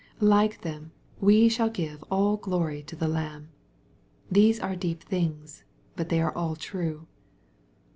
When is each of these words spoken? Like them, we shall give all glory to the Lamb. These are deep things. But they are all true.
Like 0.23 0.61
them, 0.61 0.93
we 1.19 1.47
shall 1.47 1.69
give 1.69 2.01
all 2.09 2.35
glory 2.35 2.81
to 2.85 2.95
the 2.95 3.07
Lamb. 3.07 3.49
These 4.31 4.59
are 4.59 4.75
deep 4.75 5.03
things. 5.03 5.63
But 5.95 6.09
they 6.09 6.19
are 6.19 6.35
all 6.35 6.55
true. 6.55 7.05